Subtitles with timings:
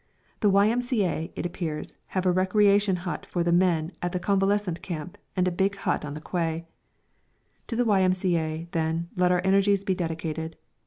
[0.39, 5.15] The Y.M.C.A., it appears, have a recreation hut for the men at the convalescent camp
[5.35, 6.65] and a big hut on the quay.
[7.67, 10.55] To the Y.M.C.A., then, let our energies be dedicated!